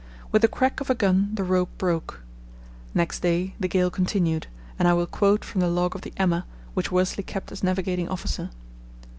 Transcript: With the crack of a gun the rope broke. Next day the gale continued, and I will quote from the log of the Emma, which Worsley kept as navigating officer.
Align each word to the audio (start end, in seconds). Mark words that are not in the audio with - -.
With 0.31 0.41
the 0.41 0.47
crack 0.47 0.81
of 0.81 0.89
a 0.89 0.95
gun 0.95 1.29
the 1.35 1.43
rope 1.43 1.69
broke. 1.77 2.23
Next 2.95 3.19
day 3.19 3.53
the 3.59 3.67
gale 3.67 3.91
continued, 3.91 4.47
and 4.79 4.87
I 4.87 4.93
will 4.93 5.05
quote 5.05 5.45
from 5.45 5.61
the 5.61 5.69
log 5.69 5.93
of 5.93 6.01
the 6.01 6.11
Emma, 6.17 6.47
which 6.73 6.91
Worsley 6.91 7.21
kept 7.23 7.51
as 7.51 7.61
navigating 7.61 8.09
officer. 8.09 8.49